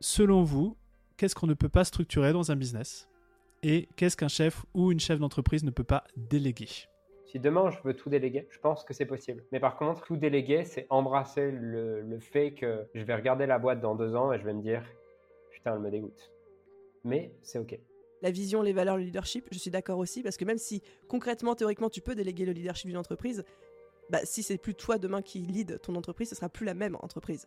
selon 0.00 0.42
vous, 0.42 0.76
qu'est-ce 1.16 1.34
qu'on 1.34 1.46
ne 1.46 1.54
peut 1.54 1.68
pas 1.68 1.84
structurer 1.84 2.32
dans 2.32 2.50
un 2.50 2.56
business 2.56 3.08
Et 3.62 3.88
qu'est-ce 3.96 4.16
qu'un 4.16 4.28
chef 4.28 4.64
ou 4.74 4.92
une 4.92 5.00
chef 5.00 5.18
d'entreprise 5.18 5.64
ne 5.64 5.70
peut 5.70 5.84
pas 5.84 6.04
déléguer? 6.16 6.68
Si 7.26 7.38
demain 7.38 7.70
je 7.70 7.78
veux 7.84 7.94
tout 7.94 8.10
déléguer, 8.10 8.48
je 8.50 8.58
pense 8.58 8.82
que 8.82 8.92
c'est 8.92 9.06
possible. 9.06 9.44
Mais 9.52 9.60
par 9.60 9.76
contre, 9.76 10.02
tout 10.02 10.16
déléguer, 10.16 10.64
c'est 10.64 10.86
embrasser 10.90 11.52
le, 11.52 12.00
le 12.00 12.18
fait 12.18 12.52
que 12.54 12.88
je 12.94 13.04
vais 13.04 13.14
regarder 13.14 13.46
la 13.46 13.58
boîte 13.58 13.80
dans 13.80 13.94
deux 13.94 14.16
ans 14.16 14.32
et 14.32 14.38
je 14.38 14.44
vais 14.44 14.54
me 14.54 14.62
dire 14.62 14.82
putain, 15.50 15.74
elle 15.74 15.80
me 15.80 15.90
dégoûte. 15.90 16.32
Mais 17.04 17.32
c'est 17.42 17.58
ok. 17.58 17.78
La 18.22 18.30
vision, 18.30 18.62
les 18.62 18.72
valeurs, 18.72 18.96
le 18.96 19.04
leadership, 19.04 19.46
je 19.50 19.58
suis 19.58 19.70
d'accord 19.70 19.98
aussi, 19.98 20.22
parce 20.22 20.36
que 20.36 20.44
même 20.44 20.58
si 20.58 20.82
concrètement, 21.08 21.54
théoriquement, 21.54 21.88
tu 21.88 22.00
peux 22.00 22.14
déléguer 22.14 22.44
le 22.44 22.52
leadership 22.52 22.88
d'une 22.88 22.98
entreprise, 22.98 23.44
bah, 24.10 24.20
si 24.24 24.42
c'est 24.42 24.58
plus 24.58 24.74
toi 24.74 24.98
demain 24.98 25.22
qui 25.22 25.38
lead 25.38 25.80
ton 25.80 25.94
entreprise, 25.94 26.28
ce 26.28 26.34
sera 26.34 26.48
plus 26.48 26.66
la 26.66 26.74
même 26.74 26.96
entreprise. 26.96 27.46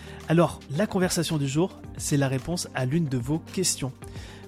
Alors, 0.27 0.59
la 0.69 0.87
conversation 0.87 1.37
du 1.37 1.47
jour, 1.47 1.81
c'est 1.97 2.17
la 2.17 2.27
réponse 2.27 2.69
à 2.73 2.85
l'une 2.85 3.05
de 3.05 3.17
vos 3.17 3.39
questions. 3.39 3.91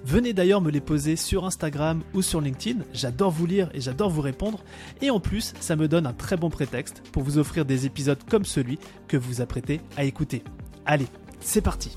Venez 0.04 0.32
d'ailleurs 0.32 0.60
me 0.60 0.70
les 0.70 0.80
poser 0.80 1.16
sur 1.16 1.44
Instagram 1.44 2.02
ou 2.12 2.22
sur 2.22 2.40
LinkedIn, 2.40 2.84
j'adore 2.92 3.30
vous 3.30 3.46
lire 3.46 3.70
et 3.72 3.80
j'adore 3.80 4.10
vous 4.10 4.20
répondre, 4.20 4.62
et 5.00 5.10
en 5.10 5.18
plus, 5.18 5.54
ça 5.60 5.76
me 5.76 5.88
donne 5.88 6.06
un 6.06 6.12
très 6.12 6.36
bon 6.36 6.50
prétexte 6.50 7.02
pour 7.10 7.22
vous 7.22 7.38
offrir 7.38 7.64
des 7.64 7.86
épisodes 7.86 8.18
comme 8.30 8.44
celui 8.44 8.78
que 9.08 9.16
vous 9.16 9.28
vous 9.28 9.40
apprêtez 9.40 9.80
à 9.96 10.04
écouter. 10.04 10.42
Allez, 10.84 11.06
c'est 11.40 11.62
parti 11.62 11.96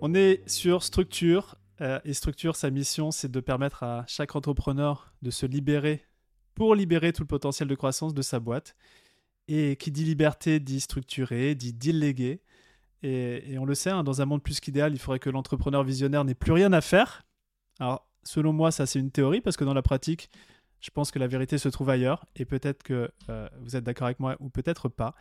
On 0.00 0.14
est 0.14 0.42
sur 0.48 0.82
Structure, 0.82 1.56
euh, 1.80 2.00
et 2.04 2.14
Structure, 2.14 2.56
sa 2.56 2.70
mission, 2.70 3.10
c'est 3.10 3.30
de 3.30 3.40
permettre 3.40 3.82
à 3.82 4.04
chaque 4.08 4.34
entrepreneur 4.34 5.12
de 5.22 5.30
se 5.30 5.46
libérer 5.46 6.04
pour 6.54 6.74
libérer 6.74 7.12
tout 7.12 7.22
le 7.22 7.28
potentiel 7.28 7.68
de 7.68 7.74
croissance 7.74 8.12
de 8.12 8.22
sa 8.22 8.40
boîte. 8.40 8.74
Et 9.52 9.74
qui 9.74 9.90
dit 9.90 10.04
liberté 10.04 10.60
dit 10.60 10.78
structuré, 10.78 11.56
dit 11.56 11.72
délégué. 11.72 12.40
Et, 13.02 13.56
on 13.58 13.64
le 13.64 13.74
sait, 13.74 13.90
hein, 13.90 14.04
dans 14.04 14.22
un 14.22 14.24
monde 14.24 14.44
plus 14.44 14.60
qu'idéal, 14.60 14.92
il 14.92 14.98
faudrait 15.00 15.18
que 15.18 15.28
l'entrepreneur 15.28 15.82
visionnaire 15.82 16.24
n'ait 16.24 16.36
plus 16.36 16.52
rien 16.52 16.72
à 16.72 16.80
faire. 16.80 17.26
Alors, 17.80 18.06
selon 18.22 18.52
moi, 18.52 18.70
ça 18.70 18.86
c'est 18.86 19.00
une 19.00 19.10
théorie, 19.10 19.40
parce 19.40 19.56
que 19.56 19.64
dans 19.64 19.74
la 19.74 19.82
pratique, 19.82 20.30
je 20.80 20.90
pense 20.90 21.10
que 21.10 21.18
la 21.18 21.26
vérité 21.26 21.58
se 21.58 21.68
trouve 21.68 21.90
ailleurs. 21.90 22.26
Et 22.36 22.44
peut-être 22.44 22.84
que 22.84 23.10
euh, 23.28 23.48
vous 23.60 23.74
êtes 23.74 23.82
d'accord 23.82 24.06
avec 24.06 24.20
moi, 24.20 24.36
ou 24.38 24.50
peut-être 24.50 24.88
pas. 24.88 25.16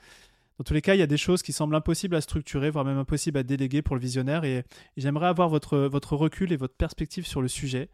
Dans 0.60 0.64
tous 0.64 0.76
les 0.76 0.82
cas, 0.82 0.94
il 0.94 1.00
y 1.00 1.04
a 1.04 1.08
des 1.08 1.18
choses 1.18 1.42
qui 1.42 1.52
semblent 1.52 1.74
impossibles 1.74 2.16
à 2.16 2.22
structurer, 2.22 2.70
voire 2.70 2.86
même 2.86 3.00
impossibles 3.00 3.40
à 3.40 3.44
déléguer 3.44 3.82
pour 3.82 3.96
le 3.96 4.02
visionnaire. 4.02 4.44
Et, 4.44 4.64
j'aimerais 4.96 5.28
avoir 5.28 5.50
votre, 5.50 5.80
votre 5.80 6.16
recul 6.16 6.54
et 6.54 6.58
votre 6.58 6.76
perspective 6.76 7.26
sur 7.26 7.42
le 7.42 7.48
sujet. 7.48 7.90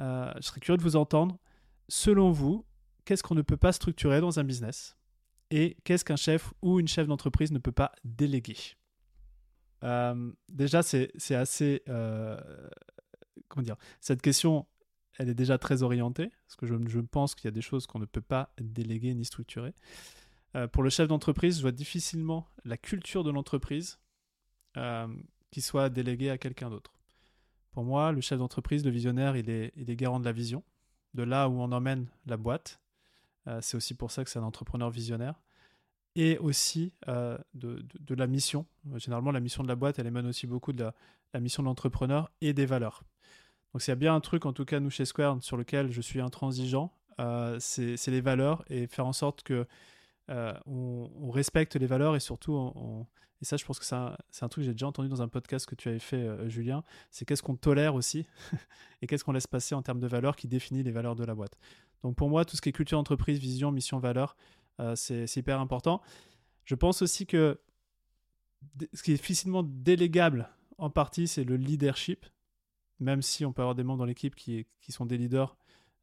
Euh, 0.00 0.30
je 0.36 0.42
serais 0.42 0.60
curieux 0.60 0.76
de 0.76 0.82
vous 0.82 0.96
entendre. 0.96 1.38
Selon 1.88 2.30
vous, 2.30 2.66
qu'est-ce 3.06 3.22
qu'on 3.22 3.36
ne 3.36 3.42
peut 3.42 3.56
pas 3.56 3.72
structurer 3.72 4.20
dans 4.20 4.38
un 4.38 4.44
business? 4.44 4.98
Et 5.50 5.76
qu'est-ce 5.84 6.04
qu'un 6.04 6.16
chef 6.16 6.52
ou 6.62 6.78
une 6.80 6.88
chef 6.88 7.06
d'entreprise 7.06 7.52
ne 7.52 7.58
peut 7.58 7.72
pas 7.72 7.92
déléguer 8.04 8.56
euh, 9.84 10.32
Déjà, 10.48 10.82
c'est 10.82 11.34
assez... 11.34 11.82
Euh, 11.88 12.38
comment 13.48 13.64
dire 13.64 13.76
Cette 14.00 14.20
question, 14.20 14.66
elle 15.18 15.28
est 15.28 15.34
déjà 15.34 15.58
très 15.58 15.82
orientée, 15.82 16.30
parce 16.46 16.56
que 16.56 16.66
je, 16.66 17.00
pense 17.00 17.34
qu'il 17.34 17.46
y 17.46 17.48
a 17.48 17.52
des 17.52 17.62
choses 17.62 17.86
qu'on 17.86 17.98
ne 17.98 18.04
peut 18.04 18.20
pas 18.20 18.52
déléguer 18.60 19.14
ni 19.14 19.24
structurer. 19.24 19.74
Euh, 20.54 20.66
pour 20.66 20.82
le 20.82 20.90
chef 20.90 21.08
d'entreprise, 21.08 21.56
je 21.56 21.62
vois 21.62 21.72
difficilement 21.72 22.46
la 22.64 22.76
culture 22.76 23.24
de 23.24 23.30
l'entreprise 23.30 23.98
qui 25.50 25.60
soit 25.60 25.88
déléguée 25.88 26.30
à 26.30 26.38
quelqu'un 26.38 26.70
d'autre. 26.70 26.94
Pour 27.72 27.82
moi, 27.82 28.12
le 28.12 28.20
chef 28.20 28.38
d'entreprise, 28.38 28.84
le 28.84 28.92
visionnaire, 28.92 29.36
il 29.36 29.50
est, 29.50 29.72
il 29.74 29.90
est 29.90 29.96
garant 29.96 30.20
de 30.20 30.24
la 30.24 30.30
vision, 30.30 30.62
de 31.14 31.24
là 31.24 31.48
où 31.48 31.60
on 31.60 31.72
emmène 31.72 32.06
la 32.26 32.36
boîte, 32.36 32.80
c'est 33.60 33.76
aussi 33.76 33.94
pour 33.94 34.10
ça 34.10 34.24
que 34.24 34.30
c'est 34.30 34.38
un 34.38 34.44
entrepreneur 34.44 34.90
visionnaire. 34.90 35.40
Et 36.14 36.36
aussi 36.38 36.92
euh, 37.06 37.38
de, 37.54 38.14
la 38.14 38.26
mission. 38.26 38.66
Généralement, 38.96 39.30
la 39.30 39.40
mission 39.40 39.62
de 39.62 39.68
la 39.68 39.76
boîte, 39.76 39.98
elle 39.98 40.06
émane 40.06 40.26
aussi 40.26 40.46
beaucoup 40.46 40.72
de 40.72 40.90
la, 41.32 41.40
mission 41.40 41.62
de 41.62 41.68
l'entrepreneur 41.68 42.30
et 42.40 42.52
des 42.52 42.66
valeurs. 42.66 43.04
Donc, 43.72 43.82
s'il 43.82 43.92
y 43.92 43.92
a 43.92 43.96
bien 43.96 44.14
un 44.14 44.20
truc, 44.20 44.44
en 44.46 44.52
tout 44.52 44.64
cas, 44.64 44.80
nous 44.80 44.90
chez 44.90 45.04
Square, 45.04 45.42
sur 45.42 45.56
lequel 45.56 45.92
je 45.92 46.00
suis 46.00 46.20
intransigeant, 46.20 46.92
euh, 47.20 47.58
c'est 47.60 48.06
les 48.08 48.20
valeurs 48.20 48.64
et 48.68 48.86
faire 48.86 49.06
en 49.06 49.12
sorte 49.12 49.42
que 49.42 49.66
euh, 50.30 50.52
on, 50.66 51.30
respecte 51.30 51.76
les 51.76 51.86
valeurs 51.86 52.16
et 52.16 52.20
surtout, 52.20 52.52
on, 52.52 53.06
et 53.40 53.44
ça, 53.44 53.56
je 53.56 53.64
pense 53.64 53.78
que 53.78 53.84
c'est 53.84 53.94
un, 53.94 54.16
truc 54.48 54.62
que 54.62 54.62
j'ai 54.62 54.72
déjà 54.72 54.86
entendu 54.86 55.08
dans 55.08 55.22
un 55.22 55.28
podcast 55.28 55.66
que 55.66 55.74
tu 55.74 55.88
avais 55.88 56.00
fait, 56.00 56.16
euh, 56.16 56.48
Julien, 56.48 56.82
c'est 57.10 57.24
qu'est-ce 57.24 57.42
qu'on 57.42 57.54
tolère 57.54 57.94
aussi 57.94 58.26
et 59.02 59.06
qu'est-ce 59.06 59.24
qu'on 59.24 59.32
laisse 59.32 59.46
passer 59.46 59.74
en 59.74 59.82
termes 59.82 60.00
de 60.00 60.08
valeurs 60.08 60.34
qui 60.34 60.48
définit 60.48 60.82
les 60.82 60.90
valeurs 60.90 61.14
de 61.14 61.24
la 61.24 61.34
boîte. 61.34 61.56
Donc 62.02 62.16
pour 62.16 62.28
moi, 62.28 62.44
tout 62.44 62.56
ce 62.56 62.60
qui 62.60 62.68
est 62.68 62.72
culture 62.72 62.98
d'entreprise, 62.98 63.38
vision, 63.38 63.70
mission, 63.70 63.98
valeur, 63.98 64.36
euh, 64.80 64.94
c'est 64.94 65.36
hyper 65.36 65.60
important. 65.60 66.00
Je 66.64 66.74
pense 66.74 67.02
aussi 67.02 67.26
que 67.26 67.60
ce 68.92 69.02
qui 69.02 69.12
est 69.12 69.16
difficilement 69.16 69.62
délégable 69.62 70.48
en 70.78 70.90
partie, 70.90 71.26
c'est 71.26 71.44
le 71.44 71.56
leadership, 71.56 72.26
même 73.00 73.22
si 73.22 73.44
on 73.44 73.52
peut 73.52 73.62
avoir 73.62 73.74
des 73.74 73.84
membres 73.84 74.00
dans 74.00 74.04
l'équipe 74.04 74.34
qui, 74.34 74.66
sont 74.88 75.06
des 75.06 75.18
leaders 75.18 75.56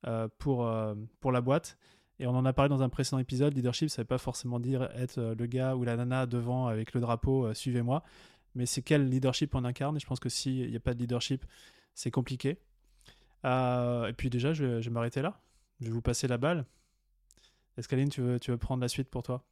euh, 0.07 0.28
pour, 0.38 0.67
euh, 0.67 0.95
pour 1.19 1.31
la 1.31 1.41
boîte. 1.41 1.78
Et 2.19 2.28
on 2.28 2.35
en 2.35 2.45
a 2.45 2.53
parlé 2.53 2.69
dans 2.69 2.81
un 2.81 2.89
précédent 2.89 3.19
épisode, 3.19 3.53
leadership, 3.53 3.89
ça 3.89 4.01
ne 4.01 4.03
veut 4.03 4.07
pas 4.07 4.17
forcément 4.17 4.59
dire 4.59 4.84
être 4.95 5.35
le 5.38 5.45
gars 5.47 5.75
ou 5.75 5.84
la 5.84 5.97
nana 5.97 6.25
devant 6.25 6.67
avec 6.67 6.94
le 6.94 7.01
drapeau, 7.01 7.53
suivez-moi, 7.53 8.03
mais 8.53 8.66
c'est 8.66 8.81
quel 8.81 9.09
leadership 9.09 9.53
on 9.53 9.66
incarne. 9.66 9.97
Et 9.97 10.00
je 10.00 10.07
pense 10.07 10.22
que 10.22 10.29
s'il 10.29 10.69
n'y 10.69 10.75
a 10.78 10.79
pas 10.79 10.94
de 10.94 11.00
leadership, 11.00 11.45
c'est 11.94 12.11
compliqué. 12.11 12.57
Et 13.44 14.13
puis 14.17 14.29
déjà, 14.29 14.53
je 14.53 14.66
vais 14.66 14.89
m'arrêter 14.89 15.22
là. 15.22 15.41
Je 15.79 15.85
vais 15.87 15.91
vous 15.91 16.01
passer 16.01 16.27
la 16.27 16.37
balle. 16.37 16.65
Escaline, 17.77 18.09
tu 18.09 18.21
veux, 18.21 18.39
tu 18.39 18.51
veux 18.51 18.57
prendre 18.57 18.81
la 18.81 18.87
suite 18.87 19.09
pour 19.09 19.23
toi? 19.23 19.43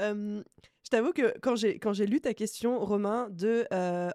Euh, 0.00 0.42
Je 0.84 0.90
t'avoue 0.90 1.12
que 1.12 1.36
quand 1.40 1.56
j'ai 1.56 2.06
lu 2.06 2.20
ta 2.20 2.34
question, 2.34 2.78
Romain, 2.78 3.28
de 3.30 3.66
euh, 3.72 4.10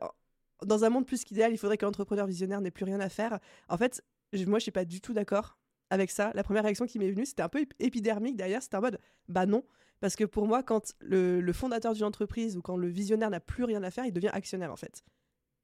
dans 0.66 0.86
un 0.86 0.90
monde 0.90 1.06
plus 1.06 1.24
qu'idéal, 1.24 1.52
il 1.52 1.58
faudrait 1.58 1.78
qu'un 1.78 1.90
entrepreneur 1.90 2.26
visionnaire 2.26 2.62
n'ait 2.62 2.72
plus 2.72 2.86
rien 2.86 3.00
à 3.00 3.10
faire. 3.10 3.40
En 3.68 3.78
fait, 3.78 4.02
moi, 4.48 4.60
je 4.60 4.64
suis 4.64 4.72
pas 4.72 4.86
du 4.86 5.02
tout 5.02 5.14
d'accord 5.14 5.58
avec 5.90 6.10
ça. 6.10 6.32
La 6.34 6.44
première 6.44 6.64
réaction 6.64 6.86
qui 6.86 6.98
m'est 7.00 7.12
venue, 7.12 7.26
c'était 7.26 7.44
un 7.44 7.50
peu 7.50 7.66
épidermique 7.80 8.38
derrière. 8.38 8.64
C'était 8.64 8.78
en 8.78 8.82
mode, 8.82 9.00
bah 9.28 9.46
non. 9.46 9.64
Parce 10.00 10.16
que 10.16 10.24
pour 10.24 10.48
moi, 10.48 10.64
quand 10.64 10.96
le 11.02 11.54
fondateur 11.54 11.94
d'une 11.94 12.06
entreprise 12.06 12.58
ou 12.58 12.62
quand 12.62 12.78
le 12.78 12.88
visionnaire 12.88 13.30
n'a 13.30 13.40
plus 13.40 13.66
rien 13.66 13.84
à 13.84 13.92
faire, 13.92 14.06
il 14.06 14.14
devient 14.14 14.32
actionnaire 14.34 14.72
en 14.72 14.78
fait. 14.78 15.04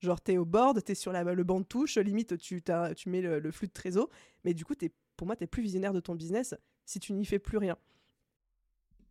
Genre, 0.02 0.22
t'es 0.22 0.38
au 0.38 0.46
board, 0.46 0.82
t'es 0.84 0.96
sur 0.96 1.12
la, 1.12 1.24
le 1.24 1.44
banc 1.44 1.60
de 1.60 1.66
touche, 1.66 1.98
limite, 1.98 2.38
tu, 2.38 2.64
tu 2.96 3.10
mets 3.10 3.22
le, 3.22 3.40
le, 3.40 3.52
flux 3.52 3.68
de 3.68 3.74
trésor, 3.74 4.10
mais 4.46 4.54
du 4.54 4.64
coup, 4.64 4.74
es, 4.82 4.92
pour 5.18 5.28
moi, 5.28 5.36
t'es 5.36 5.48
plus 5.48 5.62
visionnaire 5.62 5.94
de 5.94 6.00
ton 6.00 6.16
business 6.16 6.56
si 6.86 7.00
tu 7.00 7.14
n'y 7.14 7.26
fais 7.26 7.40
plus 7.40 7.58
rien. 7.58 7.78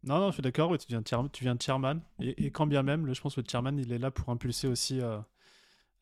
Non, 0.05 0.19
non, 0.19 0.29
je 0.29 0.35
suis 0.35 0.43
d'accord, 0.43 0.77
tu, 0.79 0.87
viens 0.89 1.01
de, 1.01 1.29
tu 1.29 1.45
viens 1.45 1.55
de 1.55 1.63
chairman, 1.63 2.01
et, 2.21 2.47
et, 2.47 2.51
quand 2.51 2.67
bien 2.67 2.83
même, 2.83 3.13
je 3.13 3.21
pense 3.21 3.35
que 3.35 3.41
le 3.41 3.47
chairman, 3.49 3.77
il 3.79 3.93
est 3.93 3.99
là 3.99 4.11
pour 4.11 4.31
impulser 4.31 4.69
aussi 4.69 5.01
euh, 5.01 5.19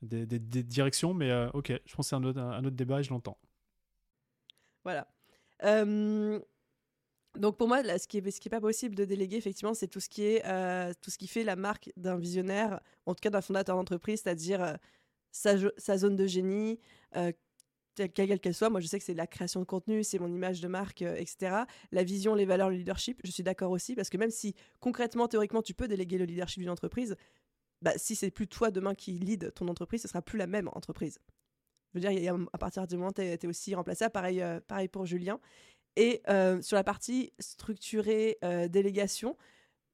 des, 0.02 0.26
des, 0.26 0.38
des, 0.38 0.62
directions, 0.62 1.14
mais 1.14 1.30
euh, 1.30 1.50
ok, 1.54 1.72
je 1.84 1.94
pense 1.94 2.06
que 2.06 2.10
c'est 2.10 2.16
un 2.16 2.24
autre, 2.24 2.38
un 2.38 2.64
autre 2.64 2.76
débat 2.76 3.00
et 3.00 3.03
je 3.03 3.10
l'entends. 3.10 3.38
Voilà. 4.84 5.08
Euh, 5.64 6.38
donc 7.36 7.56
pour 7.56 7.69
moi, 7.69 7.82
ce 7.98 8.06
qui 8.06 8.19
est, 8.19 8.30
ce 8.30 8.41
qui 8.41 8.48
est 8.48 8.50
pas 8.50 8.60
possible 8.60 8.94
de 8.94 9.04
déléguer, 9.04 9.36
effectivement, 9.36 9.74
c'est 9.74 9.88
tout 9.88 10.00
ce 10.00 10.08
qui 10.08 10.22
est 10.22 10.44
euh, 10.47 10.92
tout 11.00 11.10
ce 11.10 11.19
qui 11.19 11.28
fait 11.28 11.44
la 11.44 11.56
marque 11.56 11.91
d'un 11.97 12.16
visionnaire, 12.16 12.80
en 13.06 13.14
tout 13.14 13.20
cas 13.20 13.30
d'un 13.30 13.41
fondateur 13.41 13.76
d'entreprise, 13.76 14.22
c'est-à-dire 14.22 14.62
euh, 14.62 14.74
sa, 15.33 15.98
zone 15.98 16.16
de 16.16 16.27
génie, 16.27 16.78
euh, 17.16 17.33
quelle 17.94 18.41
qu'elle 18.41 18.54
soit. 18.54 18.71
Moi, 18.71 18.80
je 18.80 18.86
sais 18.86 18.98
que 18.98 19.04
c'est 19.04 19.15
la 19.15 19.27
création 19.27 19.60
de 19.60 19.65
contenu, 19.65 20.04
c'est 20.04 20.18
mon 20.18 20.33
image 20.33 20.60
de 20.60 20.68
marque, 20.68 21.03
etc. 21.03 21.65
La 21.92 22.04
vision, 22.04 22.34
les 22.34 22.44
valeurs, 22.44 22.71
le 22.71 22.77
leadership. 22.77 23.21
Je 23.24 23.30
suis 23.30 23.42
d'accord 23.42 23.71
aussi 23.71 23.94
parce 23.94 24.10
que 24.10 24.18
même 24.18 24.30
si 24.30 24.54
concrètement, 24.80 25.28
théoriquement, 25.28 25.62
tu 25.62 25.74
peux 25.74 25.88
déléguer 25.88 26.18
le 26.18 26.24
leadership 26.24 26.60
d'une 26.60 26.71
entreprise, 26.71 27.16
bah, 27.83 27.92
si 27.97 28.15
c'est 28.16 28.30
plus 28.30 28.48
toi 28.48 28.71
demain 28.71 28.94
qui 28.94 29.12
lead 29.12 29.53
ton 29.54 29.68
entreprise, 29.68 30.03
ce 30.03 30.09
sera 30.09 30.22
plus 30.22 30.38
la 30.38 30.47
même 30.47 30.68
entreprise. 30.74 31.18
Je 31.94 32.00
veux 32.00 32.10
dire, 32.10 32.36
à 32.53 32.59
partir 32.59 32.86
du 32.86 32.97
moment 32.97 33.09
où 33.09 33.12
tu 33.12 33.22
es, 33.22 33.47
aussi 33.47 33.74
remplaçable, 33.74 34.12
pareil, 34.12 34.44
pareil 34.66 34.88
pour 34.88 35.06
Julien. 35.06 35.41
Et 35.97 36.22
euh, 36.28 36.60
sur 36.60 36.77
la 36.77 36.84
partie 36.84 37.33
structurée, 37.39 38.39
euh, 38.45 38.69
délégation, 38.69 39.37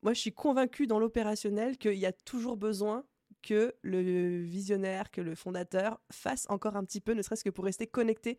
moi 0.03 0.13
je 0.13 0.21
suis 0.21 0.33
convaincue 0.33 0.87
dans 0.87 0.99
l'opérationnel 0.99 1.79
qu'il 1.79 1.95
y 1.95 2.07
a 2.07 2.13
toujours 2.13 2.57
besoin 2.57 3.05
que 3.43 3.75
le 3.83 4.43
visionnaire, 4.43 5.11
que 5.11 5.21
le 5.21 5.35
fondateur 5.35 6.01
fasse 6.11 6.47
encore 6.49 6.77
un 6.77 6.85
petit 6.85 7.01
peu, 7.01 7.13
ne 7.13 7.23
serait-ce 7.23 7.45
que 7.45 7.51
pour 7.51 7.65
rester 7.65 7.87
connecté 7.87 8.39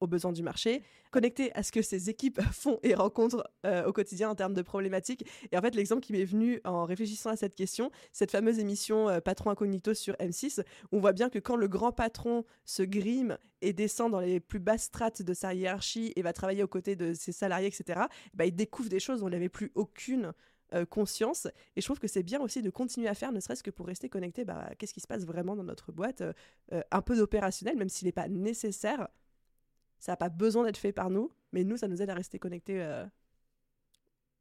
aux 0.00 0.06
besoins 0.06 0.32
du 0.32 0.42
marché, 0.42 0.82
connecté 1.10 1.52
à 1.54 1.62
ce 1.62 1.72
que 1.72 1.82
ces 1.82 2.10
équipes 2.10 2.40
font 2.52 2.78
et 2.82 2.94
rencontrent 2.94 3.48
euh, 3.66 3.84
au 3.84 3.92
quotidien 3.92 4.30
en 4.30 4.34
termes 4.34 4.54
de 4.54 4.62
problématiques. 4.62 5.26
Et 5.52 5.58
en 5.58 5.60
fait, 5.60 5.74
l'exemple 5.74 6.02
qui 6.02 6.12
m'est 6.12 6.24
venu 6.24 6.60
en 6.64 6.84
réfléchissant 6.84 7.30
à 7.30 7.36
cette 7.36 7.54
question, 7.54 7.90
cette 8.12 8.30
fameuse 8.30 8.58
émission 8.58 9.08
euh, 9.08 9.20
Patron 9.20 9.50
Incognito 9.50 9.94
sur 9.94 10.14
M6, 10.14 10.64
on 10.92 11.00
voit 11.00 11.12
bien 11.12 11.28
que 11.28 11.38
quand 11.38 11.56
le 11.56 11.68
grand 11.68 11.92
patron 11.92 12.44
se 12.64 12.82
grime 12.82 13.38
et 13.60 13.72
descend 13.72 14.10
dans 14.10 14.20
les 14.20 14.40
plus 14.40 14.58
basses 14.58 14.84
strates 14.84 15.22
de 15.22 15.34
sa 15.34 15.52
hiérarchie 15.54 16.12
et 16.16 16.22
va 16.22 16.32
travailler 16.32 16.62
aux 16.62 16.68
côtés 16.68 16.96
de 16.96 17.12
ses 17.12 17.32
salariés, 17.32 17.68
etc., 17.68 18.00
bah, 18.34 18.46
il 18.46 18.54
découvre 18.54 18.88
des 18.88 19.00
choses 19.00 19.20
dont 19.20 19.28
il 19.28 19.32
n'avait 19.32 19.50
plus 19.50 19.70
aucune 19.74 20.32
euh, 20.72 20.86
conscience. 20.86 21.46
Et 21.76 21.80
je 21.80 21.86
trouve 21.86 21.98
que 21.98 22.08
c'est 22.08 22.22
bien 22.22 22.40
aussi 22.40 22.62
de 22.62 22.70
continuer 22.70 23.08
à 23.08 23.14
faire, 23.14 23.32
ne 23.32 23.40
serait-ce 23.40 23.62
que 23.62 23.70
pour 23.70 23.86
rester 23.86 24.08
connecté, 24.08 24.44
bah, 24.44 24.70
qu'est-ce 24.78 24.94
qui 24.94 25.00
se 25.00 25.08
passe 25.08 25.26
vraiment 25.26 25.56
dans 25.56 25.64
notre 25.64 25.92
boîte, 25.92 26.22
un 26.70 27.02
peu 27.02 27.16
d'opérationnel, 27.16 27.76
même 27.76 27.88
s'il 27.88 28.06
n'est 28.06 28.12
pas 28.12 28.28
nécessaire 28.28 29.08
ça 30.00 30.12
n'a 30.12 30.16
pas 30.16 30.30
besoin 30.30 30.64
d'être 30.64 30.78
fait 30.78 30.92
par 30.92 31.10
nous, 31.10 31.30
mais 31.52 31.62
nous, 31.62 31.76
ça 31.76 31.86
nous 31.86 32.00
aide 32.02 32.10
à 32.10 32.14
rester 32.14 32.38
connectés 32.38 32.82
euh, 32.82 33.06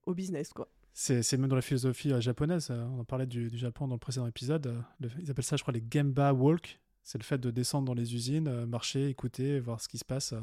au 0.06 0.13
business, 0.13 0.53
quoi. 0.53 0.69
C'est 0.94 1.38
même 1.38 1.50
dans 1.50 1.56
la 1.56 1.61
philosophie 1.61 2.11
euh, 2.11 2.19
japonaise. 2.19 2.71
Euh, 2.71 2.83
on 2.85 3.00
en 3.00 3.06
parlait 3.06 3.27
du, 3.27 3.56
Japon 3.56 3.88
dans 3.88 3.95
le 3.95 4.00
précédent 4.00 4.25
épisode. 4.25 4.83
ils 5.00 5.29
appellent 5.29 5.44
ça, 5.44 5.57
je 5.57 5.61
crois, 5.61 5.73
les 5.73 5.83
Gemba 5.89 6.33
Walk. 6.33 6.79
C'est 7.03 7.17
le 7.17 7.23
fait 7.23 7.38
de 7.38 7.51
descendre 7.51 7.85
dans 7.85 7.94
les 7.94 8.15
usines, 8.15 8.65
marcher, 8.65 9.09
écouter, 9.09 9.59
voir 9.59 9.81
ce 9.81 9.88
qui 9.88 9.97
se 9.97 10.06
passe 10.06 10.33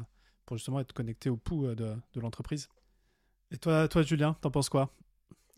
pour 0.45 0.57
justement 0.57 0.79
être 0.79 0.93
connecté 0.93 1.29
au 1.29 1.37
pouls 1.37 1.67
de, 1.75 1.95
de 2.13 2.19
l'entreprise. 2.19 2.67
Et 3.51 3.57
toi, 3.57 3.87
toi 3.87 4.01
Julien, 4.01 4.35
t'en 4.41 4.51
penses 4.51 4.69
quoi? 4.69 4.93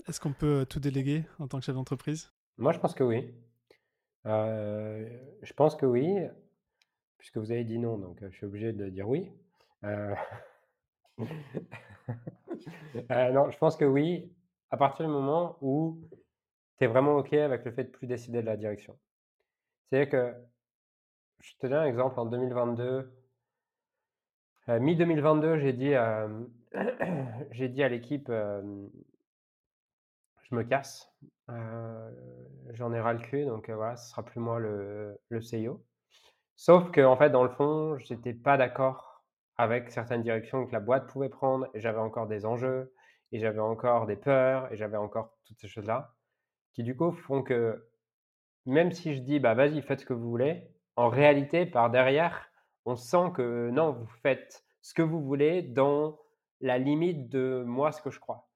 Est-ce 0.08 0.20
qu'on 0.20 0.34
peut 0.34 0.66
tout 0.70 0.80
déléguer 0.80 1.24
en 1.40 1.48
tant 1.48 1.60
que 1.60 1.66
chef 1.66 1.76
d'entreprise? 1.76 2.32
Moi, 2.58 2.74
je 2.74 2.80
pense 2.80 2.94
que 2.94 3.04
oui. 3.04 3.34
je 4.26 5.54
pense 5.54 5.76
que 5.76 5.86
oui, 5.86 6.08
puisque 7.18 7.38
vous 7.38 7.52
avez 7.52 7.64
dit 7.64 7.80
non, 7.80 7.98
donc 7.98 8.20
je 8.22 8.36
suis 8.36 8.46
obligé 8.46 8.72
de 8.74 8.90
dire 8.90 9.08
oui. 9.08 9.32
Euh, 9.84 10.16
euh... 13.12 13.32
non, 13.32 13.50
je 13.52 13.58
pense 13.58 13.76
que 13.78 13.86
oui, 13.86 14.32
à 14.72 14.78
partir 14.78 15.06
du 15.06 15.12
moment 15.12 15.58
où 15.62 16.02
tu 16.78 16.86
es 16.86 16.88
vraiment 16.88 17.16
OK 17.18 17.34
avec 17.34 17.66
le 17.66 17.72
fait 17.72 17.86
de 17.86 17.90
plus 17.90 18.08
décider 18.08 18.42
de 18.42 18.46
la 18.46 18.58
direction. 18.58 18.98
C'est-à-dire 19.90 20.10
que, 20.10 20.34
je 21.40 21.54
te 21.54 21.68
donne 21.68 21.80
un 21.80 21.86
exemple, 21.86 22.20
en 22.20 22.26
2022, 22.26 23.12
euh, 24.70 24.80
mi-2022, 24.80 25.60
j'ai 25.60 25.74
dit, 25.74 25.94
j'ai 27.52 27.70
dit 27.70 27.84
à 27.84 27.90
l'équipe, 27.90 28.28
je 28.28 28.90
me 30.52 30.64
casse, 30.64 31.12
j'en 31.48 32.94
ai 32.94 33.00
ras 33.00 33.14
le 33.14 33.20
cul, 33.20 33.46
donc 33.46 33.70
voilà, 33.70 33.96
ce 33.96 34.10
sera 34.10 34.24
plus 34.24 34.40
moi 34.40 34.60
le, 34.60 35.18
le 35.30 35.40
CEO. 35.40 35.84
Sauf 36.56 36.92
que, 36.92 37.02
en 37.02 37.16
fait, 37.16 37.30
dans 37.30 37.44
le 37.44 37.50
fond, 37.50 37.98
j'étais 38.00 38.34
pas 38.34 38.58
d'accord 38.58 39.09
avec 39.60 39.92
certaines 39.92 40.24
directions 40.24 40.66
que 40.66 40.72
la 40.72 40.80
boîte 40.80 41.08
pouvait 41.08 41.28
prendre, 41.28 41.68
et 41.74 41.82
j'avais 41.82 42.00
encore 42.00 42.28
des 42.28 42.46
enjeux, 42.46 42.94
et 43.34 43.40
j'avais 43.40 43.60
encore 43.60 44.06
des 44.06 44.16
peurs, 44.16 44.72
et 44.72 44.78
j'avais 44.78 44.96
encore 44.96 45.38
toutes 45.44 45.60
ces 45.60 45.68
choses-là, 45.68 46.16
qui 46.72 46.82
du 46.82 46.96
coup 46.96 47.12
font 47.12 47.44
que 47.44 47.86
même 48.66 48.94
si 48.94 49.14
je 49.14 49.20
dis, 49.20 49.38
bah 49.38 49.56
vas-y, 49.56 49.82
faites 49.82 50.00
ce 50.00 50.06
que 50.06 50.14
vous 50.14 50.30
voulez, 50.30 50.64
en 50.96 51.10
réalité, 51.10 51.66
par 51.66 51.90
derrière, 51.90 52.50
on 52.86 52.96
sent 52.96 53.32
que 53.36 53.70
non, 53.70 53.92
vous 53.92 54.08
faites 54.24 54.64
ce 54.82 54.94
que 54.94 55.02
vous 55.02 55.22
voulez 55.22 55.62
dans 55.62 56.18
la 56.62 56.78
limite 56.78 57.28
de 57.28 57.62
moi, 57.68 57.92
ce 57.92 58.02
que 58.02 58.12
je 58.12 58.20
crois. 58.22 58.48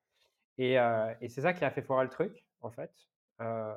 Et, 0.57 0.79
euh, 0.79 1.13
c'est 1.27 1.41
ça 1.41 1.51
qui 1.51 1.65
a 1.65 1.71
fait 1.71 1.81
foirer 1.81 2.05
le 2.05 2.09
truc, 2.11 2.45
en 2.61 2.71
fait. 2.71 2.93
Euh, 3.41 3.75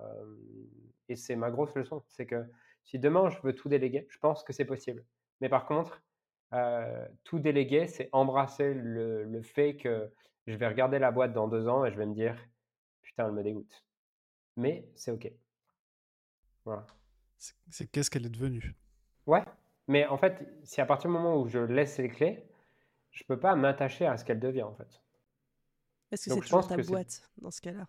et 1.09 1.17
c'est 1.17 1.35
ma 1.35 1.51
grosse 1.51 1.75
leçon, 1.75 2.05
c'est 2.07 2.27
que 2.27 2.45
si 2.85 3.01
demain 3.01 3.31
je 3.31 3.41
veux 3.43 3.53
tout 3.53 3.69
déléguer, 3.69 4.07
je 4.11 4.19
pense 4.19 4.45
que 4.45 4.53
c'est 4.53 4.65
possible. 4.65 5.05
Mais 5.41 5.49
par 5.49 5.67
contre, 5.67 6.01
euh, 6.53 7.07
tout 7.25 7.39
déléguer, 7.39 7.87
c'est 7.87 8.09
embrasser 8.13 8.75
le, 8.75 9.43
fait 9.43 9.77
que 9.77 10.11
je 10.47 10.55
vais 10.55 10.69
regarder 10.69 10.99
la 10.99 11.11
boîte 11.11 11.33
dans 11.33 11.49
deux 11.49 11.69
ans 11.69 11.85
et 11.85 11.91
je 11.91 11.97
vais 11.97 12.07
me 12.07 12.15
dire 12.15 12.37
putain, 13.03 13.27
elle 13.27 13.33
me 13.33 13.43
dégoûte. 13.43 13.85
Mais 14.57 14.89
c'est 14.95 15.11
ok. 15.11 15.31
Voilà. 16.65 16.87
C'est 17.69 17.91
qu'est-ce 17.91 18.11
qu'elle 18.11 18.27
est 18.27 18.31
devenue? 18.31 18.75
Ouais, 19.27 19.45
mais 19.89 20.07
en 20.07 20.17
fait, 20.17 20.49
si 20.65 20.81
à 20.81 20.87
partir 20.87 21.11
du 21.11 21.17
moment 21.17 21.41
où 21.41 21.49
je 21.49 21.59
laisse 21.59 21.99
les 21.99 22.09
clés, 22.09 22.45
je 23.11 23.25
peux 23.25 23.39
pas 23.39 23.55
m'attacher 23.55 24.07
à 24.07 24.17
ce 24.17 24.25
qu'elle 24.25 24.41
devient 24.41 24.63
en 24.63 24.75
fait. 24.75 25.03
Est-ce 26.13 26.29
que 26.29 26.35
c'est 26.35 26.41
toujours 26.41 26.67
ta 26.67 26.77
boîte 26.77 27.29
dans 27.39 27.51
ce 27.51 27.61
cas-là 27.61 27.87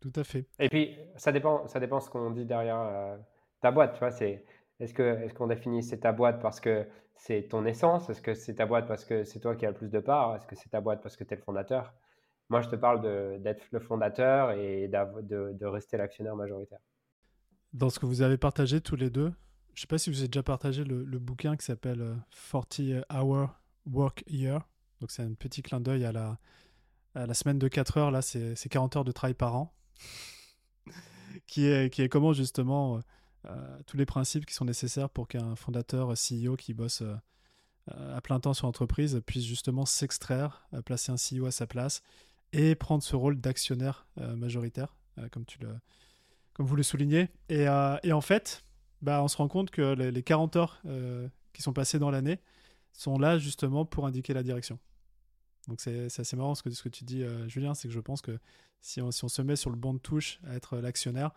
Tout 0.00 0.12
à 0.14 0.24
fait. 0.24 0.46
Et 0.58 0.68
puis, 0.68 0.96
ça 1.16 1.32
dépend, 1.32 1.66
ça 1.66 1.80
dépend 1.80 2.00
ce 2.00 2.08
qu'on 2.08 2.30
dit 2.30 2.44
derrière 2.44 2.78
euh, 2.78 3.16
ta 3.60 3.70
boîte. 3.72 3.94
Tu 3.94 3.98
vois, 3.98 4.12
c'est 4.12 4.44
est-ce 4.80 4.94
qu'on 4.94 5.02
est 5.02 5.34
qu'on 5.34 5.46
définit 5.46 5.82
c'est 5.82 6.00
ta 6.00 6.12
boîte 6.12 6.40
parce 6.40 6.60
que 6.60 6.86
c'est 7.14 7.48
ton 7.48 7.64
essence? 7.64 8.10
Est-ce 8.10 8.20
que 8.20 8.34
c'est 8.34 8.54
ta 8.54 8.66
boîte 8.66 8.86
parce 8.86 9.04
que 9.04 9.24
c'est 9.24 9.40
toi 9.40 9.54
qui 9.54 9.66
as 9.66 9.70
le 9.70 9.76
plus 9.76 9.90
de 9.90 10.00
parts? 10.00 10.36
Est-ce 10.36 10.46
que 10.46 10.56
c'est 10.56 10.70
ta 10.70 10.80
boîte 10.80 11.02
parce 11.02 11.16
que 11.16 11.24
tu 11.24 11.34
es 11.34 11.36
le 11.36 11.42
fondateur? 11.42 11.94
Moi, 12.50 12.60
je 12.60 12.68
te 12.68 12.76
parle 12.76 13.40
d'être 13.42 13.64
le 13.70 13.80
fondateur 13.80 14.50
et 14.52 14.88
de, 14.88 15.52
de, 15.52 15.66
rester 15.66 15.96
l'actionnaire 15.96 16.36
majoritaire. 16.36 16.80
Dans 17.72 17.88
ce 17.88 17.98
que 17.98 18.06
vous 18.06 18.20
avez 18.22 18.36
partagé 18.36 18.80
tous 18.80 18.96
les 18.96 19.10
deux, 19.10 19.32
je 19.72 19.80
ne 19.80 19.80
sais 19.80 19.86
pas 19.86 19.98
si 19.98 20.10
vous 20.10 20.18
avez 20.18 20.28
déjà 20.28 20.42
partagé 20.42 20.84
le, 20.84 21.18
bouquin 21.18 21.56
qui 21.56 21.64
s'appelle 21.64 22.16
40 22.50 22.80
euh, 22.80 23.02
Hour 23.12 23.48
Work 23.86 24.24
Year. 24.28 24.68
Donc, 25.00 25.10
c'est 25.10 25.22
un 25.22 25.32
petit 25.32 25.62
clin 25.62 25.80
d'œil 25.80 26.04
à 26.04 26.12
la, 26.12 26.38
à 27.14 27.26
la 27.26 27.34
semaine 27.34 27.58
de 27.58 27.66
4 27.66 27.96
heures. 27.96 28.10
Là, 28.10 28.20
c'est 28.20 28.68
40 28.68 28.96
heures 28.96 29.04
de 29.04 29.12
travail 29.12 29.34
par 29.34 29.56
an. 29.56 29.74
qui, 31.46 31.66
est, 31.66 31.90
qui 31.90 32.02
est 32.02 32.08
comment 32.08 32.32
justement 32.32 32.96
euh, 32.96 33.00
tous 33.86 33.96
les 33.96 34.06
principes 34.06 34.46
qui 34.46 34.54
sont 34.54 34.64
nécessaires 34.64 35.10
pour 35.10 35.28
qu'un 35.28 35.56
fondateur 35.56 36.12
CEO 36.12 36.56
qui 36.56 36.74
bosse 36.74 37.02
euh, 37.92 38.16
à 38.16 38.20
plein 38.22 38.40
temps 38.40 38.54
sur 38.54 38.66
l'entreprise 38.66 39.20
puisse 39.26 39.44
justement 39.44 39.84
s'extraire, 39.84 40.66
euh, 40.72 40.80
placer 40.80 41.12
un 41.12 41.16
CEO 41.16 41.46
à 41.46 41.50
sa 41.50 41.66
place 41.66 42.02
et 42.52 42.74
prendre 42.74 43.02
ce 43.02 43.16
rôle 43.16 43.40
d'actionnaire 43.40 44.06
majoritaire, 44.16 44.96
comme, 45.32 45.44
tu 45.44 45.58
le, 45.58 45.74
comme 46.52 46.66
vous 46.66 46.76
le 46.76 46.84
soulignez. 46.84 47.28
Et, 47.48 47.64
et 48.04 48.12
en 48.12 48.20
fait, 48.20 48.62
bah, 49.02 49.20
on 49.24 49.26
se 49.26 49.36
rend 49.36 49.48
compte 49.48 49.70
que 49.72 49.94
les, 49.94 50.22
40 50.22 50.54
heures 50.54 50.80
qui 51.52 51.62
sont 51.62 51.72
passées 51.72 51.98
dans 51.98 52.12
l'année 52.12 52.38
sont 52.92 53.18
là 53.18 53.38
justement 53.38 53.84
pour 53.84 54.06
indiquer 54.06 54.34
la 54.34 54.44
direction. 54.44 54.78
Donc 55.66 55.80
c'est 55.80 56.06
assez 56.16 56.36
marrant 56.36 56.54
ce 56.54 56.62
que, 56.62 56.70
ce 56.70 56.84
que 56.84 56.88
tu 56.88 57.02
dis, 57.02 57.24
Julien, 57.48 57.74
c'est 57.74 57.88
que 57.88 57.94
je 57.94 57.98
pense 57.98 58.22
que 58.22 58.38
si 58.80 59.00
on, 59.00 59.10
si 59.10 59.24
on, 59.24 59.28
se 59.28 59.42
met 59.42 59.56
sur 59.56 59.70
le 59.70 59.76
banc 59.76 59.92
de 59.92 59.98
touche 59.98 60.38
à 60.46 60.54
être 60.54 60.76
l'actionnaire, 60.76 61.32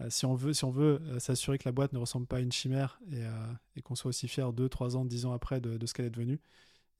euh, 0.00 0.10
si 0.10 0.26
on 0.26 0.34
veut, 0.34 0.52
si 0.52 0.64
on 0.64 0.70
veut 0.70 1.00
euh, 1.06 1.18
s'assurer 1.18 1.58
que 1.58 1.66
la 1.66 1.72
boîte 1.72 1.92
ne 1.92 1.98
ressemble 1.98 2.26
pas 2.26 2.36
à 2.36 2.40
une 2.40 2.52
chimère 2.52 3.00
et, 3.10 3.24
euh, 3.24 3.80
qu'on 3.82 3.94
soit 3.94 4.10
aussi 4.10 4.28
fier 4.28 4.52
2, 4.52 4.68
3 4.68 4.96
ans, 4.96 5.04
10 5.04 5.26
ans 5.26 5.32
après 5.32 5.60
de, 5.60 5.76
de 5.76 5.86
ce 5.86 5.94
qu'elle 5.94 6.06
est 6.06 6.10
devenue, 6.10 6.40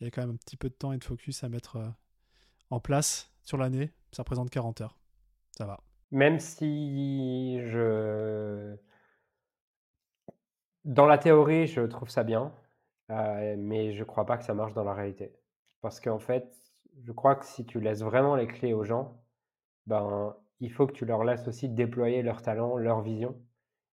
il 0.01 0.05
y 0.05 0.07
a 0.07 0.11
quand 0.11 0.23
même 0.23 0.31
un 0.31 0.37
petit 0.37 0.57
peu 0.57 0.69
de 0.69 0.75
temps 0.75 0.93
et 0.93 0.99
de 0.99 1.05
focus 1.05 1.45
à 1.45 1.49
mettre 1.49 1.79
en 2.71 2.81
place 2.81 3.33
sur 3.43 3.57
l'année. 3.57 3.93
Ça 4.13 4.23
représente 4.23 4.51
40 4.51 4.83
heures. 4.83 4.99
Ça 5.53 5.65
va. 5.67 5.81
Même 6.11 6.39
si 6.39 7.59
je. 7.67 8.77
Dans 10.85 11.07
la 11.07 11.17
théorie, 11.17 11.67
je 11.67 11.81
trouve 11.81 12.11
ça 12.11 12.25
bien, 12.25 12.53
mais 13.09 13.93
je 13.93 14.01
ne 14.01 14.05
crois 14.05 14.27
pas 14.27 14.37
que 14.37 14.45
ça 14.45 14.53
marche 14.53 14.75
dans 14.75 14.85
la 14.85 14.93
réalité. 14.93 15.33
Parce 15.81 15.99
qu'en 15.99 16.19
fait, 16.19 16.55
je 17.03 17.13
crois 17.13 17.37
que 17.37 17.47
si 17.47 17.65
tu 17.65 17.81
laisses 17.81 18.03
vraiment 18.03 18.37
les 18.37 18.47
clés 18.47 18.75
aux 18.75 18.85
gens, 18.85 19.19
ben, 19.87 20.37
il 20.61 20.73
faut 20.73 20.87
que 20.87 20.93
tu 20.93 21.05
leur 21.05 21.25
laisses 21.25 21.47
aussi 21.49 21.69
déployer 21.69 22.23
leur 22.23 22.43
talent, 22.43 22.77
leur 22.77 23.03
vision. 23.03 23.37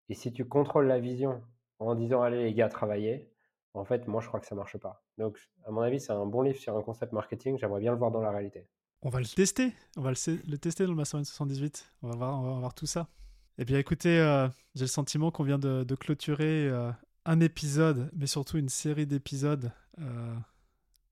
Et 0.10 0.13
si 0.13 0.32
tu 0.32 0.46
contrôles 0.46 0.88
la 0.88 1.00
vision 1.00 1.41
en 1.79 1.96
disant 1.96 2.22
allez 2.22 2.43
les 2.43 2.53
gars, 2.53 2.70
travaillez, 2.70 3.29
en 3.74 3.86
fait, 3.86 4.08
moi 4.08 4.22
je 4.22 4.27
crois 4.27 4.39
que 4.39 4.46
ça 4.46 4.55
marche 4.55 4.77
pas. 4.77 5.03
Donc, 5.17 5.38
à 5.65 5.72
mon 5.72 5.82
avis, 5.82 6.00
c'est 6.00 6.13
un 6.13 6.25
bon 6.25 6.41
livre 6.41 6.60
sur 6.60 6.77
un 6.77 6.82
concept 6.82 7.12
marketing. 7.12 7.58
J'aimerais 7.58 7.79
bien 7.79 7.91
le 7.91 7.98
voir 7.98 8.12
dans 8.12 8.22
la 8.22 8.32
réalité. 8.32 8.67
On 9.01 9.10
va 9.10 9.20
le 9.20 9.25
tester. 9.25 9.74
On 9.98 10.01
va 10.01 10.12
le, 10.12 10.58
tester 10.58 10.86
dans 10.86 10.91
le 10.91 10.96
Mastermind 10.96 11.25
78. 11.25 11.91
On 12.03 12.10
va 12.10 12.15
voir, 12.15 12.39
on 12.39 12.43
va 12.43 12.60
voir 12.60 12.74
tout 12.74 12.86
ça. 12.86 13.10
Eh 13.58 13.65
bien, 13.65 13.77
écoutez, 13.77 14.17
euh, 14.20 14.48
j'ai 14.75 14.86
le 14.86 14.88
sentiment 14.88 15.29
qu'on 15.29 15.43
vient 15.43 15.60
de, 15.60 15.96
clôturer 15.96 16.67
euh, 16.70 16.91
un 17.25 17.39
épisode, 17.39 18.10
mais 18.13 18.27
surtout 18.27 18.58
une 18.58 18.70
série 18.70 19.05
d'épisodes 19.05 19.72
euh, 20.00 20.36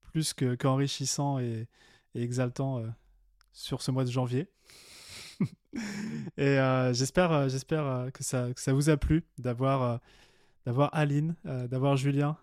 plus 0.04 0.32
qu'enrichissant 0.32 1.38
et, 1.38 1.68
et, 2.14 2.22
exaltant 2.22 2.82
sur 3.52 3.82
ce 3.82 3.90
mois 3.90 4.04
de 4.04 4.10
janvier. 4.10 4.48
et 6.36 6.58
euh, 6.58 6.92
j'espère, 6.92 7.32
euh, 7.32 7.48
j'espère 7.48 7.86
euh, 7.86 8.10
que 8.10 8.22
ça, 8.22 8.52
que 8.52 8.60
ça 8.60 8.72
vous 8.72 8.90
a 8.90 8.96
plu 8.96 9.24
d'avoir, 9.38 10.00
d'avoir 10.66 10.90
Aline, 10.94 11.34
d'avoir 11.44 11.96
Julien 11.96 12.36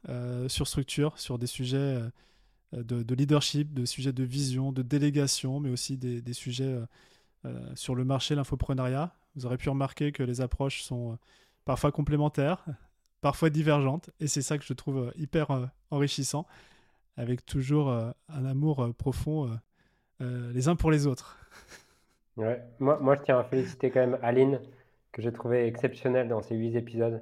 sur 0.48 0.68
structure, 0.68 1.18
sur 1.18 1.38
des 1.38 1.48
sujets 1.48 2.00
de, 2.74 3.16
leadership, 3.16 3.74
de 3.74 3.86
sujets 3.86 4.14
de 4.14 4.24
vision, 4.24 4.72
de 4.72 4.82
délégation, 4.82 5.60
mais 5.60 5.70
aussi 5.70 5.98
des, 5.98 6.22
des 6.22 6.34
sujets 6.34 6.78
sur 7.76 7.96
le 7.96 8.04
marché, 8.04 8.36
l'infoprenariat. 8.36 9.16
Vous 9.36 9.46
aurez 9.46 9.58
pu 9.58 9.70
remarquer 9.70 10.12
que 10.12 10.24
les 10.24 10.42
approches 10.42 10.82
sont 10.82 11.18
parfois 11.64 11.92
complémentaires, 11.92 12.66
parfois 13.22 13.50
divergentes, 13.50 14.10
et 14.20 14.28
c'est 14.28 14.42
ça 14.42 14.58
que 14.58 14.66
je 14.66 14.74
trouve 14.74 15.14
hyper 15.16 15.70
enrichissant, 15.92 16.46
avec 17.16 17.46
toujours 17.46 17.90
un 17.92 18.46
amour 18.46 18.94
profond 18.98 19.50
les 20.20 20.68
uns 20.68 20.76
pour 20.76 20.92
les 20.92 21.08
autres. 21.08 21.38
Ouais. 22.40 22.64
Moi, 22.80 22.98
moi, 23.02 23.16
je 23.18 23.24
tiens 23.24 23.38
à 23.38 23.44
féliciter 23.44 23.92
quand 23.92 24.00
même 24.00 24.18
Aline, 24.22 24.62
que 25.12 25.22
j'ai 25.22 25.32
trouvé 25.34 25.68
exceptionnelle 25.68 26.30
dans 26.30 26.42
ces 26.42 26.56
huit 26.56 26.76
épisodes, 26.76 27.22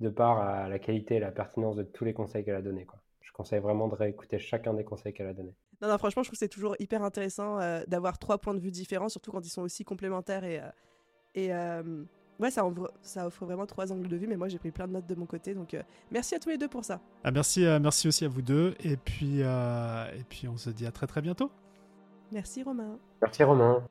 de 0.00 0.08
par 0.08 0.40
à 0.40 0.68
la 0.68 0.78
qualité 0.78 1.16
et 1.16 1.20
la 1.20 1.30
pertinence 1.30 1.76
de 1.76 1.84
tous 1.84 2.04
les 2.04 2.12
conseils 2.12 2.44
qu'elle 2.44 2.56
a 2.56 2.62
donnés. 2.62 2.84
Quoi. 2.84 2.98
je 3.20 3.32
conseille 3.32 3.60
vraiment 3.60 3.88
de 3.88 3.94
réécouter 3.94 4.38
chacun 4.38 4.74
des 4.74 4.84
conseils 4.84 5.14
qu'elle 5.14 5.28
a 5.28 5.32
donnés. 5.32 5.54
Non, 5.80 5.88
non, 5.88 5.98
franchement, 5.98 6.22
je 6.22 6.28
trouve 6.28 6.38
que 6.38 6.44
c'est 6.44 6.48
toujours 6.48 6.74
hyper 6.78 7.02
intéressant 7.02 7.60
euh, 7.60 7.82
d'avoir 7.86 8.18
trois 8.18 8.38
points 8.38 8.54
de 8.54 8.60
vue 8.60 8.70
différents, 8.70 9.08
surtout 9.08 9.30
quand 9.30 9.44
ils 9.46 9.50
sont 9.50 9.62
aussi 9.62 9.84
complémentaires. 9.84 10.42
Et, 10.42 10.58
euh, 10.58 10.70
et 11.34 11.54
euh, 11.54 12.02
ouais, 12.40 12.50
ça 12.50 12.66
offre, 12.66 12.92
ça 13.02 13.26
offre 13.26 13.44
vraiment 13.44 13.66
trois 13.66 13.92
angles 13.92 14.08
de 14.08 14.16
vue, 14.16 14.26
mais 14.26 14.36
moi 14.36 14.48
j'ai 14.48 14.58
pris 14.58 14.72
plein 14.72 14.88
de 14.88 14.94
notes 14.94 15.06
de 15.06 15.14
mon 15.14 15.26
côté. 15.26 15.54
Donc 15.54 15.76
merci 16.10 16.34
à 16.34 16.38
tous 16.38 16.48
les 16.48 16.58
deux 16.58 16.68
pour 16.68 16.84
ça. 16.84 17.00
Ah, 17.24 17.30
merci, 17.30 17.66
merci 17.80 18.08
aussi 18.08 18.24
à 18.24 18.28
vous 18.28 18.42
deux. 18.42 18.74
Et 18.82 18.96
puis, 18.96 19.40
et 19.40 20.24
puis 20.28 20.48
on 20.48 20.56
se 20.56 20.70
dit 20.70 20.86
à 20.86 20.90
très 20.90 21.06
très 21.06 21.20
bientôt. 21.20 21.50
Merci 22.32 22.62
Romain. 22.62 22.98
Merci 23.22 23.44
Romain. 23.44 23.86